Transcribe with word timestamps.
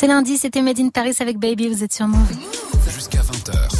C'est 0.00 0.06
lundi, 0.06 0.38
c'était 0.38 0.62
Made 0.62 0.78
in 0.78 0.90
Paris 0.90 1.16
avec 1.18 1.38
Baby, 1.38 1.66
vous 1.66 1.82
êtes 1.82 1.92
sur 1.92 2.06
Move. 2.06 2.30
Jusqu'à 2.88 3.18
20h. 3.18 3.77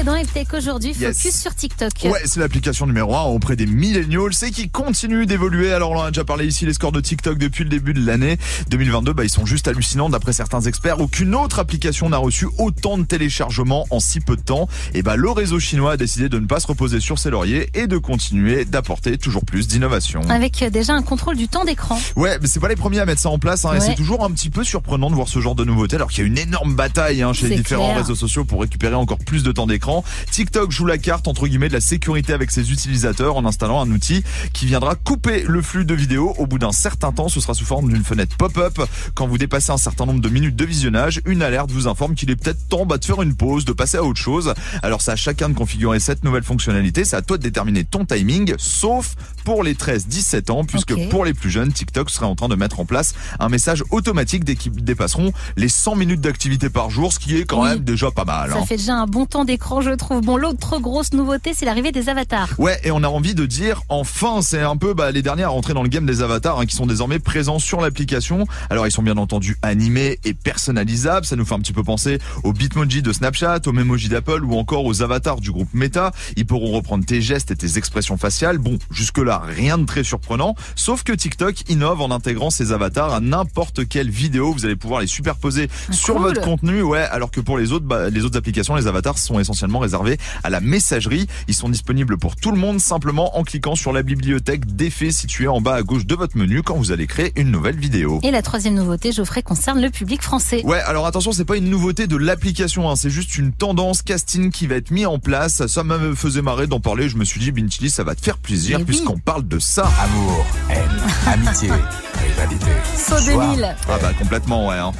Geoffrey 0.00 0.24
dans 0.24 0.32
Tech 0.32 0.46
aujourd'hui, 0.56 0.92
Yes. 0.98 1.16
focus 1.18 1.40
sur 1.40 1.54
TikTok. 1.54 1.90
Ouais, 2.04 2.22
c'est 2.24 2.40
l'application 2.40 2.86
numéro 2.86 3.14
1 3.14 3.22
auprès 3.22 3.56
des 3.56 3.66
millennials, 3.66 4.32
c'est 4.32 4.50
qui 4.50 4.68
continue 4.68 5.26
d'évoluer. 5.26 5.72
Alors 5.72 5.90
on 5.92 5.98
en 5.98 6.02
a 6.04 6.10
déjà 6.10 6.24
parlé 6.24 6.46
ici, 6.46 6.64
les 6.66 6.72
scores 6.74 6.92
de 6.92 7.00
TikTok 7.00 7.38
depuis 7.38 7.64
le 7.64 7.70
début 7.70 7.92
de 7.92 8.04
l'année 8.04 8.38
2022, 8.70 9.12
bah, 9.12 9.24
ils 9.24 9.30
sont 9.30 9.46
juste 9.46 9.68
hallucinants 9.68 10.08
d'après 10.08 10.32
certains 10.32 10.60
experts. 10.62 11.00
Aucune 11.00 11.34
autre 11.34 11.58
application 11.58 12.08
n'a 12.08 12.16
reçu 12.18 12.46
autant 12.58 12.98
de 12.98 13.04
téléchargements 13.04 13.86
en 13.90 14.00
si 14.00 14.20
peu 14.20 14.36
de 14.36 14.42
temps. 14.42 14.68
Et 14.94 15.02
bah 15.02 15.16
le 15.16 15.30
réseau 15.30 15.58
chinois 15.60 15.92
a 15.92 15.96
décidé 15.96 16.28
de 16.28 16.38
ne 16.38 16.46
pas 16.46 16.60
se 16.60 16.66
reposer 16.66 17.00
sur 17.00 17.18
ses 17.18 17.30
lauriers 17.30 17.68
et 17.74 17.86
de 17.86 17.98
continuer 17.98 18.64
d'apporter 18.64 19.18
toujours 19.18 19.44
plus 19.44 19.66
d'innovation. 19.68 20.22
Avec 20.28 20.62
euh, 20.62 20.70
déjà 20.70 20.94
un 20.94 21.02
contrôle 21.02 21.36
du 21.36 21.48
temps 21.48 21.64
d'écran. 21.64 21.98
Ouais, 22.16 22.38
mais 22.40 22.46
c'est 22.48 22.60
pas 22.60 22.68
les 22.68 22.76
premiers 22.76 23.00
à 23.00 23.06
mettre 23.06 23.20
ça 23.20 23.30
en 23.30 23.38
place. 23.38 23.64
Hein, 23.64 23.74
et 23.76 23.80
c'est 23.80 23.94
toujours 23.94 24.24
un 24.24 24.30
petit 24.30 24.50
peu 24.50 24.64
surprenant 24.64 25.10
de 25.10 25.14
voir 25.14 25.28
ce 25.28 25.40
genre 25.40 25.54
de 25.54 25.64
nouveauté, 25.64 25.96
alors 25.96 26.08
qu'il 26.10 26.20
y 26.22 26.24
a 26.24 26.26
une 26.26 26.38
énorme 26.38 26.74
bataille 26.74 27.22
hein, 27.22 27.32
chez 27.32 27.48
les 27.48 27.56
différents 27.56 27.86
clair. 27.92 27.98
réseaux 27.98 28.14
sociaux 28.14 28.44
pour 28.44 28.60
récupérer 28.62 28.94
encore 28.94 29.18
plus 29.18 29.42
de 29.42 29.52
temps 29.52 29.66
d'écran. 29.66 29.89
TikTok 30.30 30.70
joue 30.70 30.86
la 30.86 30.98
carte 30.98 31.28
entre 31.28 31.46
guillemets 31.46 31.68
de 31.68 31.74
la 31.74 31.80
sécurité 31.80 32.32
avec 32.32 32.50
ses 32.50 32.70
utilisateurs 32.72 33.36
en 33.36 33.44
installant 33.44 33.80
un 33.80 33.90
outil 33.90 34.22
qui 34.52 34.66
viendra 34.66 34.94
couper 34.94 35.44
le 35.46 35.62
flux 35.62 35.84
de 35.84 35.94
vidéos 35.94 36.34
au 36.38 36.46
bout 36.46 36.58
d'un 36.58 36.72
certain 36.72 37.12
temps. 37.12 37.28
Ce 37.28 37.40
sera 37.40 37.54
sous 37.54 37.64
forme 37.64 37.92
d'une 37.92 38.04
fenêtre 38.04 38.36
pop-up. 38.36 38.80
Quand 39.14 39.26
vous 39.26 39.38
dépassez 39.38 39.70
un 39.72 39.76
certain 39.78 40.06
nombre 40.06 40.20
de 40.20 40.28
minutes 40.28 40.56
de 40.56 40.64
visionnage, 40.64 41.20
une 41.26 41.42
alerte 41.42 41.70
vous 41.70 41.88
informe 41.88 42.14
qu'il 42.14 42.30
est 42.30 42.36
peut-être 42.36 42.68
temps 42.68 42.86
bah, 42.86 42.98
de 42.98 43.04
faire 43.04 43.22
une 43.22 43.34
pause, 43.34 43.64
de 43.64 43.72
passer 43.72 43.96
à 43.98 44.04
autre 44.04 44.20
chose. 44.20 44.54
Alors 44.82 45.00
c'est 45.02 45.12
à 45.12 45.16
chacun 45.16 45.48
de 45.48 45.54
configurer 45.54 46.00
cette 46.00 46.24
nouvelle 46.24 46.42
fonctionnalité. 46.44 47.04
C'est 47.04 47.16
à 47.16 47.22
toi 47.22 47.36
de 47.38 47.42
déterminer 47.42 47.84
ton 47.84 48.04
timing, 48.04 48.54
sauf 48.58 49.14
pour 49.44 49.62
les 49.62 49.74
13-17 49.74 50.50
ans, 50.50 50.64
puisque 50.64 50.94
pour 51.08 51.24
les 51.24 51.34
plus 51.34 51.50
jeunes, 51.50 51.72
TikTok 51.72 52.10
serait 52.10 52.26
en 52.26 52.34
train 52.34 52.48
de 52.48 52.54
mettre 52.54 52.80
en 52.80 52.84
place 52.84 53.14
un 53.38 53.48
message 53.48 53.82
automatique 53.90 54.44
dès 54.44 54.56
qu'ils 54.56 54.72
dépasseront 54.84 55.32
les 55.56 55.68
100 55.68 55.96
minutes 55.96 56.20
d'activité 56.20 56.70
par 56.70 56.90
jour, 56.90 57.12
ce 57.12 57.18
qui 57.18 57.36
est 57.36 57.44
quand 57.44 57.62
Oui. 57.62 57.70
même 57.70 57.80
déjà 57.80 58.10
pas 58.10 58.24
mal. 58.24 58.50
Ça 58.50 58.58
hein. 58.58 58.66
fait 58.66 58.76
déjà 58.76 58.94
un 58.94 59.06
bon 59.06 59.26
temps 59.26 59.44
d'écran, 59.44 59.79
je 59.82 59.90
trouve. 59.90 60.20
Bon, 60.22 60.36
l'autre 60.36 60.78
grosse 60.78 61.12
nouveauté, 61.12 61.52
c'est 61.54 61.64
l'arrivée 61.64 61.92
des 61.92 62.08
avatars. 62.08 62.48
Ouais, 62.58 62.78
et 62.84 62.90
on 62.90 63.02
a 63.02 63.08
envie 63.08 63.34
de 63.34 63.46
dire 63.46 63.82
enfin, 63.88 64.42
c'est 64.42 64.60
un 64.60 64.76
peu 64.76 64.94
bah, 64.94 65.10
les 65.10 65.22
derniers 65.22 65.44
à 65.44 65.48
rentrer 65.48 65.74
dans 65.74 65.82
le 65.82 65.88
game 65.88 66.06
des 66.06 66.22
avatars 66.22 66.60
hein, 66.60 66.66
qui 66.66 66.76
sont 66.76 66.86
désormais 66.86 67.18
présents 67.18 67.58
sur 67.58 67.80
l'application. 67.80 68.46
Alors 68.68 68.86
ils 68.86 68.90
sont 68.90 69.02
bien 69.02 69.16
entendu 69.16 69.56
animés 69.62 70.18
et 70.24 70.34
personnalisables, 70.34 71.26
ça 71.26 71.36
nous 71.36 71.44
fait 71.44 71.54
un 71.54 71.60
petit 71.60 71.72
peu 71.72 71.82
penser 71.82 72.18
aux 72.44 72.52
Bitmoji 72.52 73.02
de 73.02 73.12
Snapchat, 73.12 73.60
aux 73.66 73.72
Memoji 73.72 74.08
d'Apple 74.08 74.44
ou 74.44 74.54
encore 74.56 74.84
aux 74.84 75.02
avatars 75.02 75.40
du 75.40 75.52
groupe 75.52 75.72
Meta. 75.72 76.12
Ils 76.36 76.46
pourront 76.46 76.72
reprendre 76.72 77.04
tes 77.04 77.20
gestes 77.20 77.50
et 77.50 77.56
tes 77.56 77.78
expressions 77.78 78.16
faciales. 78.16 78.58
Bon, 78.58 78.78
jusque-là, 78.90 79.42
rien 79.44 79.78
de 79.78 79.84
très 79.84 80.04
surprenant, 80.04 80.54
sauf 80.74 81.02
que 81.04 81.12
TikTok 81.12 81.70
innove 81.70 82.00
en 82.00 82.10
intégrant 82.10 82.50
ces 82.50 82.72
avatars 82.72 83.14
à 83.14 83.20
n'importe 83.20 83.88
quelle 83.88 84.10
vidéo. 84.10 84.52
Vous 84.52 84.64
allez 84.64 84.76
pouvoir 84.76 85.00
les 85.00 85.06
superposer 85.06 85.68
sur 85.90 86.14
cool. 86.14 86.24
votre 86.24 86.40
contenu, 86.40 86.82
ouais, 86.82 87.06
alors 87.10 87.30
que 87.30 87.40
pour 87.40 87.58
les 87.58 87.72
autres, 87.72 87.86
bah, 87.86 88.10
les 88.10 88.24
autres 88.24 88.36
applications, 88.36 88.74
les 88.74 88.86
avatars 88.86 89.18
sont 89.18 89.38
essentiellement 89.38 89.69
réservés 89.78 90.18
à 90.42 90.50
la 90.50 90.60
messagerie. 90.60 91.26
Ils 91.48 91.54
sont 91.54 91.68
disponibles 91.68 92.18
pour 92.18 92.36
tout 92.36 92.50
le 92.50 92.58
monde 92.58 92.80
simplement 92.80 93.38
en 93.38 93.44
cliquant 93.44 93.74
sur 93.74 93.92
la 93.92 94.02
bibliothèque 94.02 94.66
d'effets 94.66 95.10
située 95.10 95.48
en 95.48 95.60
bas 95.60 95.74
à 95.74 95.82
gauche 95.82 96.06
de 96.06 96.14
votre 96.14 96.36
menu 96.36 96.62
quand 96.62 96.76
vous 96.76 96.92
allez 96.92 97.06
créer 97.06 97.32
une 97.36 97.50
nouvelle 97.50 97.76
vidéo. 97.76 98.20
Et 98.22 98.30
la 98.30 98.42
troisième 98.42 98.74
nouveauté, 98.74 99.12
Geoffrey, 99.12 99.42
concerne 99.42 99.80
le 99.80 99.90
public 99.90 100.22
français. 100.22 100.62
Ouais, 100.64 100.80
alors 100.80 101.06
attention, 101.06 101.32
c'est 101.32 101.44
pas 101.44 101.56
une 101.56 101.70
nouveauté 101.70 102.06
de 102.06 102.16
l'application, 102.16 102.90
hein, 102.90 102.96
c'est 102.96 103.10
juste 103.10 103.38
une 103.38 103.52
tendance 103.52 104.02
casting 104.02 104.50
qui 104.50 104.66
va 104.66 104.76
être 104.76 104.90
mis 104.90 105.06
en 105.06 105.18
place. 105.18 105.66
Ça 105.66 105.84
me 105.84 106.14
faisait 106.14 106.42
marrer 106.42 106.66
d'en 106.66 106.80
parler. 106.80 107.08
Je 107.08 107.16
me 107.16 107.24
suis 107.24 107.40
dit, 107.40 107.52
Bintili, 107.52 107.90
ça 107.90 108.04
va 108.04 108.14
te 108.14 108.22
faire 108.22 108.38
plaisir 108.38 108.78
oui. 108.78 108.84
puisqu'on 108.84 109.18
parle 109.18 109.46
de 109.46 109.58
ça. 109.58 109.90
Amour, 110.00 110.46
haine, 110.68 110.90
amitié, 111.26 111.68
rivalité. 112.50 112.70
Saut 112.96 113.18
joie. 113.18 113.46
2000. 113.46 113.76
Ah 113.88 113.98
bah 114.00 114.12
complètement, 114.18 114.68
ouais. 114.68 114.76
hein. 114.76 114.92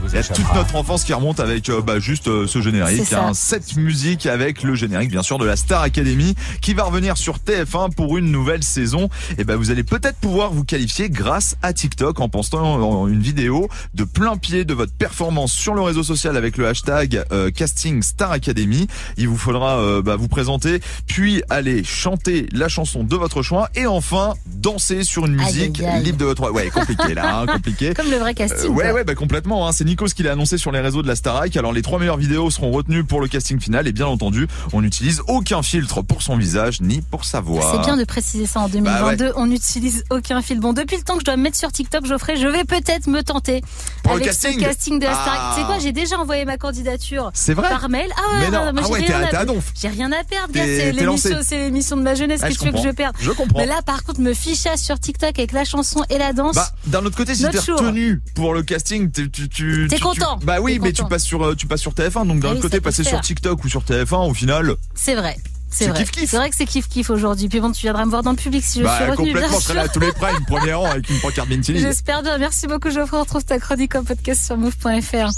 Vous 0.00 0.08
Il 0.10 0.14
y 0.14 0.18
a 0.18 0.22
toute 0.22 0.54
notre 0.54 0.74
enfance 0.76 1.04
qui 1.04 1.12
remonte 1.12 1.40
avec 1.40 1.68
euh, 1.68 1.80
bah, 1.80 1.98
juste 1.98 2.28
euh, 2.28 2.46
ce 2.46 2.60
générique, 2.60 3.12
hein, 3.12 3.32
cette 3.34 3.76
musique 3.76 4.26
avec 4.26 4.62
le 4.62 4.74
générique 4.74 5.10
bien 5.10 5.22
sûr 5.22 5.38
de 5.38 5.44
la 5.44 5.56
Star 5.56 5.82
Academy 5.82 6.34
qui 6.60 6.74
va 6.74 6.84
revenir 6.84 7.16
sur 7.16 7.38
TF1 7.38 7.92
pour 7.94 8.18
une 8.18 8.30
nouvelle 8.30 8.62
saison. 8.62 9.08
Et 9.38 9.44
ben 9.44 9.56
vous 9.56 9.70
allez 9.70 9.84
peut-être 9.84 10.16
pouvoir 10.18 10.52
vous 10.52 10.64
qualifier 10.64 11.08
grâce 11.10 11.56
à 11.62 11.72
TikTok 11.72 12.20
en 12.20 12.28
postant 12.28 12.74
en- 12.82 13.08
une 13.08 13.20
vidéo 13.20 13.68
de 13.94 14.04
plein 14.04 14.36
pied 14.36 14.64
de 14.64 14.74
votre 14.74 14.92
performance 14.92 15.52
sur 15.52 15.74
le 15.74 15.82
réseau 15.82 16.02
social 16.02 16.36
avec 16.36 16.56
le 16.56 16.66
hashtag 16.68 17.22
euh, 17.32 17.50
casting 17.50 18.02
Star 18.02 18.32
Academy. 18.32 18.86
Il 19.16 19.28
vous 19.28 19.36
faudra 19.38 19.78
euh, 19.78 20.02
bah, 20.02 20.16
vous 20.16 20.28
présenter, 20.28 20.80
puis 21.06 21.42
aller 21.50 21.84
chanter 21.84 22.46
la 22.52 22.68
chanson 22.68 23.04
de 23.04 23.16
votre 23.16 23.42
choix 23.42 23.68
et 23.74 23.86
enfin 23.86 24.34
danser 24.46 25.04
sur 25.04 25.26
une 25.26 25.38
Aïe, 25.40 25.46
musique 25.46 25.80
aïe, 25.80 25.86
aïe. 25.86 26.02
libre 26.04 26.18
de 26.18 26.24
votre 26.24 26.50
ouais 26.50 26.70
compliqué 26.70 26.93
là, 27.14 27.38
hein, 27.40 27.46
compliqué. 27.46 27.94
Comme 27.94 28.10
le 28.10 28.16
vrai 28.16 28.30
Euh, 28.30 28.34
casting. 28.34 28.70
ouais, 28.70 28.84
quoi. 28.84 28.92
ouais, 28.94 29.04
bah 29.04 29.14
complètement. 29.14 29.68
Hein. 29.68 29.72
C'est 29.72 29.84
Nikos 29.84 30.06
qui 30.08 30.22
l'a 30.22 30.32
annoncé 30.32 30.58
sur 30.58 30.72
les 30.72 30.80
réseaux 30.80 31.02
de 31.02 31.08
la 31.08 31.16
Starac. 31.16 31.56
Alors 31.56 31.72
les 31.72 31.82
trois 31.82 31.98
meilleures 31.98 32.16
vidéos 32.16 32.50
seront 32.50 32.70
retenues 32.70 33.04
pour 33.04 33.20
le 33.20 33.28
casting 33.28 33.60
final 33.60 33.86
et 33.86 33.92
bien 33.92 34.06
entendu, 34.06 34.46
on 34.72 34.82
n'utilise 34.82 35.22
aucun 35.28 35.62
filtre 35.62 36.02
pour 36.02 36.22
son 36.22 36.36
visage 36.36 36.80
ni 36.80 37.00
pour 37.02 37.24
sa 37.24 37.40
voix. 37.40 37.70
C'est 37.72 37.84
bien 37.84 37.96
de 37.96 38.04
préciser 38.04 38.46
ça 38.46 38.60
en 38.60 38.68
2022. 38.68 39.32
On 39.36 39.46
n'utilise 39.46 40.04
aucun 40.10 40.42
fil. 40.42 40.60
Bon, 40.60 40.72
depuis 40.72 40.96
le 40.96 41.02
temps 41.02 41.14
que 41.14 41.20
je 41.20 41.24
dois 41.24 41.36
me 41.36 41.42
mettre 41.42 41.58
sur 41.58 41.72
TikTok, 41.72 42.06
Geoffrey, 42.06 42.36
je 42.36 42.46
vais 42.46 42.64
peut-être 42.64 43.06
me 43.06 43.22
tenter 43.22 43.62
Pour 44.02 44.12
le 44.14 44.16
avec 44.22 44.26
casting 44.28 44.54
ce 44.58 44.64
casting 44.64 44.98
de 44.98 45.04
la 45.04 45.12
Star. 45.12 45.36
Ah. 45.36 45.52
Tu 45.54 45.60
sais 45.60 45.66
quoi, 45.66 45.78
j'ai 45.78 45.92
déjà 45.92 46.18
envoyé 46.18 46.44
ma 46.44 46.56
candidature 46.56 47.30
C'est 47.34 47.54
vrai 47.54 47.68
par 47.68 47.88
mail. 47.88 48.08
Ah 48.16 48.38
ouais, 48.40 48.50
non, 48.50 48.72
moi, 48.72 48.82
ah 48.84 48.86
j'ai 48.86 48.92
ouais, 48.92 48.98
rien 49.00 49.26
t'es 49.28 49.36
à. 49.36 49.46
J'ai 49.80 49.88
rien 49.88 50.12
à 50.12 50.24
perdre. 50.24 50.52
C'est 50.54 51.68
l'émission, 51.68 51.96
de 51.96 52.02
ma 52.02 52.14
jeunesse. 52.14 52.40
Ah, 52.42 52.50
je 52.50 52.54
que 52.54 52.60
tu 52.60 52.66
veux 52.66 52.72
que 52.72 52.82
je 52.82 52.90
perde 52.90 53.14
Je 53.20 53.30
comprends. 53.30 53.58
Mais 53.58 53.66
là, 53.66 53.80
par 53.84 54.04
contre, 54.04 54.20
me 54.20 54.34
fichasse 54.34 54.82
sur 54.82 54.98
TikTok 54.98 55.38
avec 55.38 55.52
la 55.52 55.64
chanson 55.64 56.02
et 56.10 56.18
la 56.18 56.32
danse. 56.32 56.54
Bah, 56.54 56.68
d'un 56.86 57.04
autre 57.04 57.16
côté, 57.16 57.34
si 57.34 57.42
t'es 57.48 57.58
retenu 57.58 58.20
pour 58.34 58.54
le 58.54 58.62
casting, 58.62 59.10
t'es- 59.10 59.28
tu, 59.28 59.48
tu, 59.48 59.86
T'es 59.88 59.96
tu- 59.96 60.02
content. 60.02 60.38
tu- 60.38 60.46
bah 60.46 60.60
oui, 60.60 60.74
T'es 60.74 60.78
mais 60.80 60.92
tu 60.92 61.02
content. 61.02 61.08
passes 61.10 61.24
sur, 61.24 61.42
euh, 61.44 61.54
tu 61.54 61.66
passes 61.66 61.80
sur 61.80 61.92
TF1. 61.94 62.26
Donc 62.26 62.40
d'un 62.40 62.48
Ah 62.48 62.52
autre 62.52 62.62
côté, 62.62 62.80
passer 62.80 63.02
se 63.04 63.08
sur. 63.10 63.20
TikTok 63.20 63.64
ou 63.64 63.68
sur 63.68 63.82
TF1, 63.84 64.28
au 64.28 64.34
final, 64.34 64.74
c'est 64.94 65.14
vrai. 65.14 65.36
C'est 65.70 65.86
C'est 65.86 65.90
vrai. 65.90 66.04
kiff-kiff. 66.04 66.28
C'est 66.30 66.36
vrai 66.36 66.50
que 66.50 66.54
c'est 66.56 66.66
kiff 66.66 66.86
kiff 66.88 67.10
aujourd'hui. 67.10 67.48
Puis 67.48 67.58
bon, 67.58 67.72
tu 67.72 67.80
viendras 67.80 68.04
me 68.04 68.10
voir 68.10 68.22
dans 68.22 68.30
le 68.30 68.36
public 68.36 68.62
si 68.62 68.68
je 68.68 68.72
suis 68.74 68.82
bah 68.84 69.10
retenue, 69.10 69.32
bien 69.32 69.34
complètement, 69.42 69.58
je 69.58 69.64
serai 69.64 69.74
là 69.74 69.82
à 69.82 69.88
tous 69.88 69.98
les 69.98 70.12
primes, 70.12 70.44
premier 70.46 70.72
rang 70.72 70.86
avec 70.88 71.10
une 71.10 71.18
pancarte 71.18 71.48
Bintili. 71.50 71.80
J'espère 71.80 72.22
bien. 72.22 72.38
Merci 72.38 72.68
beaucoup, 72.68 72.90
Geoffrey. 72.90 73.16
On 73.16 73.22
retrouve 73.22 73.44
ta 73.44 73.58
chronique 73.58 73.96
en 73.96 74.04
podcast 74.04 74.44
sur 74.46 74.56
move.fr. 74.56 75.32